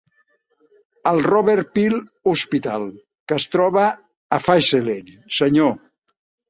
El 1.11 1.21
Robert 1.25 1.69
Peel 1.75 1.99
Hospital, 2.33 2.89
que 3.29 3.41
es 3.41 3.49
troba 3.59 3.87
a 3.95 4.43
Fazeley, 4.49 5.19
senyor. 5.43 5.81